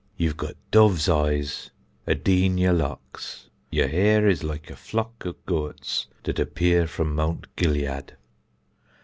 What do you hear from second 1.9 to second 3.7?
adin yer locks;